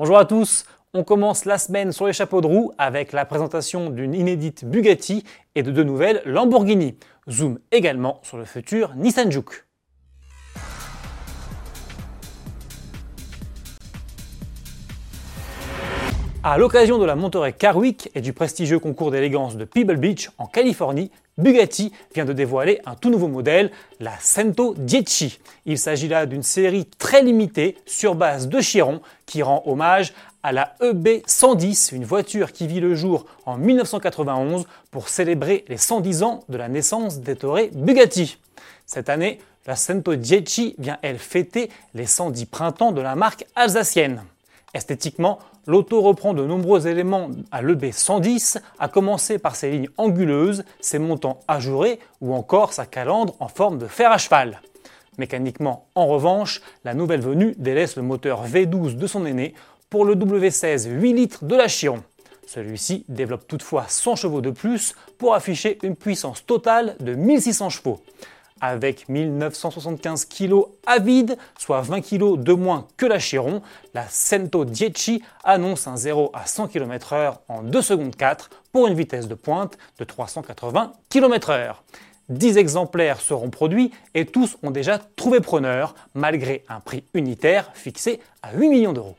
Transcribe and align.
Bonjour 0.00 0.16
à 0.16 0.24
tous, 0.24 0.64
on 0.94 1.04
commence 1.04 1.44
la 1.44 1.58
semaine 1.58 1.92
sur 1.92 2.06
les 2.06 2.14
chapeaux 2.14 2.40
de 2.40 2.46
roue 2.46 2.72
avec 2.78 3.12
la 3.12 3.26
présentation 3.26 3.90
d'une 3.90 4.14
inédite 4.14 4.64
Bugatti 4.64 5.24
et 5.54 5.62
de 5.62 5.70
deux 5.70 5.82
nouvelles 5.82 6.22
Lamborghini. 6.24 6.96
Zoom 7.28 7.58
également 7.70 8.18
sur 8.22 8.38
le 8.38 8.46
futur 8.46 8.94
Nissan 8.94 9.30
Juke. 9.30 9.66
À 16.42 16.56
l'occasion 16.56 16.96
de 16.96 17.04
la 17.04 17.14
Monterey 17.14 17.52
Car 17.52 17.76
Week 17.76 18.10
et 18.14 18.22
du 18.22 18.32
prestigieux 18.32 18.78
concours 18.78 19.10
d'élégance 19.10 19.58
de 19.58 19.66
Pebble 19.66 19.98
Beach 19.98 20.30
en 20.38 20.46
Californie, 20.46 21.10
Bugatti 21.40 21.92
vient 22.14 22.24
de 22.24 22.32
dévoiler 22.32 22.80
un 22.86 22.94
tout 22.94 23.10
nouveau 23.10 23.28
modèle, 23.28 23.70
la 23.98 24.12
Cento 24.20 24.74
Dieci. 24.76 25.40
Il 25.66 25.78
s'agit 25.78 26.08
là 26.08 26.26
d'une 26.26 26.42
série 26.42 26.84
très 26.98 27.22
limitée 27.22 27.76
sur 27.86 28.14
base 28.14 28.48
de 28.48 28.60
Chiron 28.60 29.00
qui 29.26 29.42
rend 29.42 29.62
hommage 29.66 30.12
à 30.42 30.52
la 30.52 30.74
EB 30.80 31.22
110, 31.26 31.92
une 31.92 32.04
voiture 32.04 32.52
qui 32.52 32.66
vit 32.66 32.80
le 32.80 32.94
jour 32.94 33.26
en 33.46 33.56
1991 33.58 34.66
pour 34.90 35.08
célébrer 35.08 35.64
les 35.68 35.76
110 35.76 36.22
ans 36.22 36.44
de 36.48 36.56
la 36.56 36.68
naissance 36.68 37.20
des 37.20 37.36
torées 37.36 37.70
Bugatti. 37.74 38.38
Cette 38.86 39.08
année, 39.08 39.40
la 39.66 39.76
Cento 39.76 40.14
Dieci 40.14 40.74
vient 40.78 40.98
elle 41.02 41.18
fêter 41.18 41.70
les 41.94 42.06
110 42.06 42.46
printemps 42.46 42.92
de 42.92 43.00
la 43.00 43.14
marque 43.14 43.44
alsacienne. 43.54 44.22
Esthétiquement, 44.74 45.38
l'auto 45.70 46.00
reprend 46.00 46.34
de 46.34 46.44
nombreux 46.44 46.88
éléments 46.88 47.30
à 47.52 47.62
l'EB 47.62 47.92
110, 47.92 48.58
à 48.80 48.88
commencer 48.88 49.38
par 49.38 49.54
ses 49.54 49.70
lignes 49.70 49.88
anguleuses, 49.98 50.64
ses 50.80 50.98
montants 50.98 51.38
ajourés 51.46 52.00
ou 52.20 52.34
encore 52.34 52.72
sa 52.72 52.86
calandre 52.86 53.36
en 53.38 53.46
forme 53.46 53.78
de 53.78 53.86
fer 53.86 54.10
à 54.10 54.18
cheval. 54.18 54.60
Mécaniquement, 55.16 55.86
en 55.94 56.08
revanche, 56.08 56.60
la 56.84 56.92
nouvelle 56.92 57.20
venue 57.20 57.54
délaisse 57.56 57.94
le 57.94 58.02
moteur 58.02 58.46
V12 58.48 58.96
de 58.96 59.06
son 59.06 59.24
aîné 59.24 59.54
pour 59.90 60.04
le 60.04 60.16
W16 60.16 60.88
8 60.88 61.12
litres 61.12 61.44
de 61.44 61.54
la 61.54 61.68
Chiron. 61.68 62.02
Celui-ci 62.48 63.04
développe 63.08 63.46
toutefois 63.46 63.84
100 63.86 64.16
chevaux 64.16 64.40
de 64.40 64.50
plus 64.50 64.96
pour 65.18 65.34
afficher 65.34 65.78
une 65.84 65.94
puissance 65.94 66.44
totale 66.44 66.96
de 66.98 67.14
1600 67.14 67.70
chevaux 67.70 68.00
avec 68.60 69.08
1975 69.08 70.24
kg 70.26 70.62
à 70.86 70.98
vide, 70.98 71.36
soit 71.58 71.80
20 71.80 72.00
kg 72.00 72.42
de 72.42 72.52
moins 72.52 72.86
que 72.96 73.06
la 73.06 73.18
Chiron, 73.18 73.62
la 73.94 74.06
Cento 74.08 74.64
Dieci 74.64 75.22
annonce 75.44 75.86
un 75.86 75.96
0 75.96 76.30
à 76.34 76.46
100 76.46 76.68
km/h 76.68 77.38
en 77.48 77.62
2 77.62 77.82
secondes 77.82 78.16
4 78.16 78.50
pour 78.72 78.86
une 78.86 78.94
vitesse 78.94 79.28
de 79.28 79.34
pointe 79.34 79.78
de 79.98 80.04
380 80.04 80.92
km/h. 81.08 81.74
10 82.28 82.58
exemplaires 82.58 83.20
seront 83.20 83.50
produits 83.50 83.90
et 84.14 84.24
tous 84.24 84.56
ont 84.62 84.70
déjà 84.70 84.98
trouvé 85.16 85.40
preneur, 85.40 85.94
malgré 86.14 86.64
un 86.68 86.78
prix 86.78 87.02
unitaire 87.12 87.70
fixé 87.74 88.20
à 88.42 88.54
8 88.54 88.68
millions 88.68 88.92
d'euros. 88.92 89.16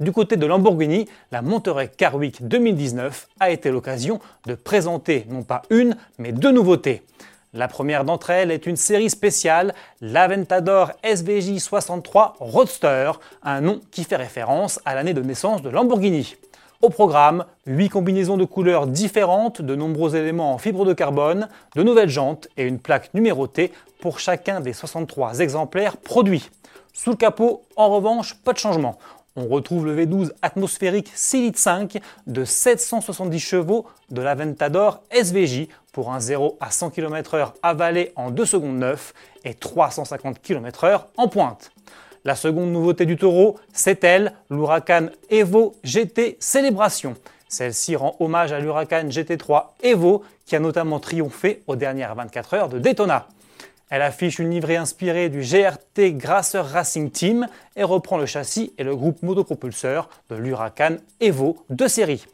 Du 0.00 0.10
côté 0.10 0.36
de 0.36 0.46
Lamborghini, 0.46 1.08
la 1.30 1.40
Monterey 1.40 1.90
Car 1.96 2.16
Week 2.16 2.46
2019 2.46 3.28
a 3.38 3.50
été 3.50 3.70
l'occasion 3.70 4.20
de 4.46 4.54
présenter 4.54 5.24
non 5.28 5.42
pas 5.42 5.62
une, 5.70 5.96
mais 6.18 6.32
deux 6.32 6.50
nouveautés. 6.50 7.02
La 7.56 7.68
première 7.68 8.04
d'entre 8.04 8.30
elles 8.30 8.50
est 8.50 8.66
une 8.66 8.74
série 8.74 9.08
spéciale, 9.08 9.74
l'Aventador 10.00 10.90
SVJ 11.04 11.58
63 11.58 12.34
Roadster, 12.40 13.12
un 13.44 13.60
nom 13.60 13.80
qui 13.92 14.02
fait 14.02 14.16
référence 14.16 14.80
à 14.84 14.96
l'année 14.96 15.14
de 15.14 15.22
naissance 15.22 15.62
de 15.62 15.70
Lamborghini. 15.70 16.34
Au 16.82 16.90
programme, 16.90 17.44
8 17.66 17.90
combinaisons 17.90 18.36
de 18.36 18.44
couleurs 18.44 18.88
différentes, 18.88 19.62
de 19.62 19.76
nombreux 19.76 20.16
éléments 20.16 20.52
en 20.52 20.58
fibre 20.58 20.84
de 20.84 20.94
carbone, 20.94 21.48
de 21.76 21.84
nouvelles 21.84 22.08
jantes 22.08 22.48
et 22.56 22.64
une 22.64 22.80
plaque 22.80 23.14
numérotée 23.14 23.72
pour 24.00 24.18
chacun 24.18 24.58
des 24.58 24.72
63 24.72 25.38
exemplaires 25.38 25.96
produits. 25.96 26.50
Sous 26.92 27.10
le 27.10 27.16
capot, 27.16 27.62
en 27.76 27.88
revanche, 27.88 28.34
pas 28.34 28.52
de 28.52 28.58
changement. 28.58 28.98
On 29.36 29.46
retrouve 29.46 29.86
le 29.86 29.96
V12 29.96 30.32
atmosphérique 30.42 31.10
6 31.14 31.42
litres 31.42 31.58
5 31.60 31.98
de 32.26 32.44
770 32.44 33.38
chevaux 33.38 33.86
de 34.10 34.22
l'Aventador 34.22 35.02
SVJ 35.12 35.68
pour 35.94 36.12
un 36.12 36.20
0 36.20 36.58
à 36.60 36.70
100 36.70 36.90
km/h 36.90 37.52
avalé 37.62 38.12
en 38.16 38.30
2 38.30 38.44
secondes 38.44 38.76
9 38.76 39.14
et 39.44 39.54
350 39.54 40.42
km/h 40.42 41.04
en 41.16 41.28
pointe. 41.28 41.70
La 42.24 42.34
seconde 42.34 42.72
nouveauté 42.72 43.06
du 43.06 43.16
taureau, 43.16 43.58
c'est 43.72 44.02
elle, 44.02 44.32
l'Huracan 44.50 45.06
Evo 45.30 45.74
GT 45.84 46.36
Célébration. 46.40 47.14
Celle-ci 47.48 47.96
rend 47.96 48.16
hommage 48.18 48.52
à 48.52 48.58
l'Huracan 48.58 49.08
GT3 49.08 49.66
Evo 49.82 50.24
qui 50.44 50.56
a 50.56 50.60
notamment 50.60 50.98
triomphé 50.98 51.62
aux 51.66 51.76
dernières 51.76 52.14
24 52.14 52.54
heures 52.54 52.68
de 52.68 52.78
Daytona. 52.78 53.28
Elle 53.90 54.02
affiche 54.02 54.40
une 54.40 54.50
livrée 54.50 54.76
inspirée 54.76 55.28
du 55.28 55.40
GRT 55.42 56.16
Grasser 56.16 56.60
Racing 56.60 57.10
Team 57.10 57.46
et 57.76 57.84
reprend 57.84 58.18
le 58.18 58.26
châssis 58.26 58.72
et 58.78 58.82
le 58.82 58.96
groupe 58.96 59.22
motopropulseur 59.22 60.08
de 60.30 60.34
l'Huracan 60.34 60.96
Evo 61.20 61.64
de 61.70 61.86
série. 61.86 62.24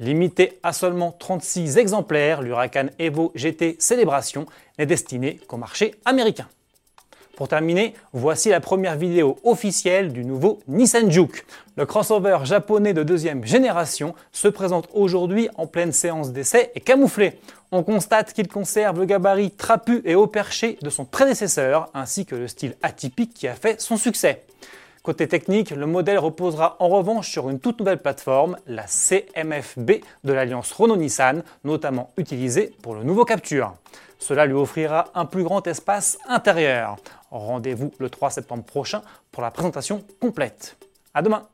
Limité 0.00 0.58
à 0.62 0.72
seulement 0.72 1.12
36 1.12 1.76
exemplaires, 1.76 2.40
l'Huracan 2.40 2.86
Evo 2.98 3.32
GT 3.34 3.76
Célébration 3.78 4.46
n'est 4.78 4.86
destiné 4.86 5.38
qu'au 5.46 5.58
marché 5.58 5.94
américain. 6.06 6.48
Pour 7.36 7.48
terminer, 7.48 7.94
voici 8.14 8.48
la 8.48 8.60
première 8.60 8.96
vidéo 8.96 9.38
officielle 9.44 10.10
du 10.12 10.24
nouveau 10.24 10.60
Nissan 10.68 11.10
Juke. 11.10 11.44
Le 11.76 11.84
crossover 11.84 12.38
japonais 12.44 12.94
de 12.94 13.02
deuxième 13.02 13.44
génération 13.44 14.14
se 14.32 14.48
présente 14.48 14.88
aujourd'hui 14.94 15.50
en 15.56 15.66
pleine 15.66 15.92
séance 15.92 16.32
d'essai 16.32 16.70
et 16.74 16.80
camouflé. 16.80 17.38
On 17.70 17.82
constate 17.82 18.32
qu'il 18.32 18.48
conserve 18.48 19.00
le 19.00 19.04
gabarit 19.04 19.50
trapu 19.50 20.00
et 20.06 20.14
haut 20.14 20.26
perché 20.26 20.78
de 20.80 20.88
son 20.88 21.04
prédécesseur, 21.04 21.90
ainsi 21.92 22.24
que 22.24 22.36
le 22.36 22.48
style 22.48 22.74
atypique 22.82 23.34
qui 23.34 23.48
a 23.48 23.54
fait 23.54 23.80
son 23.82 23.98
succès. 23.98 24.44
Côté 25.02 25.26
technique, 25.26 25.70
le 25.70 25.86
modèle 25.86 26.18
reposera 26.18 26.76
en 26.78 26.88
revanche 26.88 27.30
sur 27.30 27.48
une 27.48 27.58
toute 27.58 27.78
nouvelle 27.78 28.02
plateforme, 28.02 28.58
la 28.66 28.86
CMFB 28.86 29.92
de 30.24 30.32
l'alliance 30.34 30.72
Renault-Nissan, 30.72 31.42
notamment 31.64 32.10
utilisée 32.18 32.74
pour 32.82 32.94
le 32.94 33.02
nouveau 33.02 33.24
Capture. 33.24 33.72
Cela 34.18 34.44
lui 34.44 34.52
offrira 34.52 35.06
un 35.14 35.24
plus 35.24 35.42
grand 35.42 35.66
espace 35.66 36.18
intérieur. 36.28 36.96
Rendez-vous 37.30 37.92
le 37.98 38.10
3 38.10 38.28
septembre 38.28 38.64
prochain 38.64 39.00
pour 39.32 39.42
la 39.42 39.50
présentation 39.50 40.04
complète. 40.20 40.76
À 41.14 41.22
demain 41.22 41.48